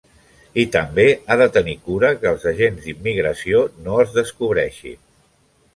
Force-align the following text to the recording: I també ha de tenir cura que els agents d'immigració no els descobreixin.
I 0.61 0.63
també 0.75 1.05
ha 1.25 1.37
de 1.41 1.47
tenir 1.57 1.75
cura 1.89 2.11
que 2.23 2.31
els 2.31 2.49
agents 2.53 2.83
d'immigració 2.89 3.63
no 3.87 4.03
els 4.05 4.19
descobreixin. 4.21 5.03